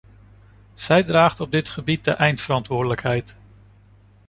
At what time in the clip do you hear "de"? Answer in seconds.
2.05-2.11